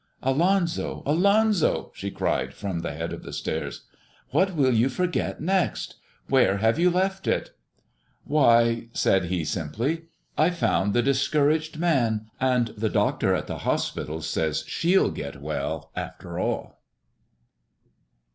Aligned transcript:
"Alonzo, 0.23 1.03
Alonzo," 1.05 1.91
she 1.93 2.09
cried, 2.09 2.55
from 2.55 2.79
the 2.79 2.93
head 2.95 3.13
of 3.13 3.21
the 3.21 3.31
stairs, 3.31 3.83
"what 4.31 4.55
will 4.55 4.73
you 4.73 4.89
forget 4.89 5.39
next? 5.39 5.97
Where 6.27 6.57
have 6.57 6.79
you 6.79 6.89
left 6.89 7.27
it?" 7.27 7.51
"Why," 8.23 8.87
said 8.93 9.25
he 9.25 9.45
simply, 9.45 10.05
"I've 10.39 10.57
found 10.57 10.95
the 10.95 11.03
Discouraged 11.03 11.77
Man. 11.77 12.25
And 12.39 12.69
the 12.69 12.89
doctor 12.89 13.35
at 13.35 13.45
the 13.45 13.59
hospital 13.59 14.23
says 14.23 14.63
she'll 14.65 15.11
get 15.11 15.39
well, 15.39 15.91
after 15.95 16.39
all." 16.39 16.81